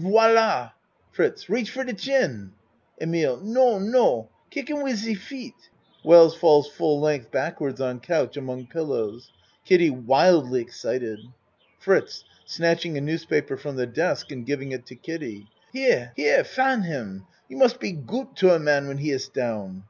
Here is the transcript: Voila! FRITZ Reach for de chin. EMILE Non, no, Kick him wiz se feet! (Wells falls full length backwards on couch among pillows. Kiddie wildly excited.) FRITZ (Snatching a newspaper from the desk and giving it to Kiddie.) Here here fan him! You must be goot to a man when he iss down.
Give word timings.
Voila! 0.00 0.70
FRITZ 1.10 1.48
Reach 1.48 1.70
for 1.72 1.82
de 1.82 1.92
chin. 1.92 2.52
EMILE 3.00 3.38
Non, 3.38 3.90
no, 3.90 4.30
Kick 4.48 4.70
him 4.70 4.84
wiz 4.84 5.02
se 5.02 5.14
feet! 5.14 5.70
(Wells 6.04 6.36
falls 6.36 6.68
full 6.70 7.00
length 7.00 7.32
backwards 7.32 7.80
on 7.80 7.98
couch 7.98 8.36
among 8.36 8.68
pillows. 8.68 9.32
Kiddie 9.64 9.90
wildly 9.90 10.60
excited.) 10.60 11.18
FRITZ 11.80 12.22
(Snatching 12.44 12.96
a 12.96 13.00
newspaper 13.00 13.56
from 13.56 13.74
the 13.74 13.88
desk 13.88 14.30
and 14.30 14.46
giving 14.46 14.70
it 14.70 14.86
to 14.86 14.94
Kiddie.) 14.94 15.48
Here 15.72 16.12
here 16.14 16.44
fan 16.44 16.82
him! 16.82 17.26
You 17.48 17.56
must 17.56 17.80
be 17.80 17.90
goot 17.90 18.36
to 18.36 18.54
a 18.54 18.60
man 18.60 18.86
when 18.86 18.98
he 18.98 19.10
iss 19.10 19.26
down. 19.28 19.82